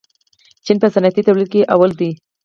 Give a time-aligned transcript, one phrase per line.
[0.65, 2.11] چین په صنعتي تولید کې لومړی دی.